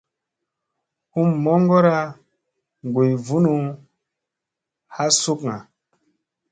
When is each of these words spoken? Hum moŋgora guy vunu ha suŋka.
Hum 1.13 1.29
moŋgora 1.43 1.97
guy 2.93 3.11
vunu 3.25 3.55
ha 4.95 5.05
suŋka. 5.19 5.55